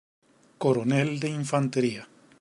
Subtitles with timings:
[0.63, 2.03] Coronel de Infantería.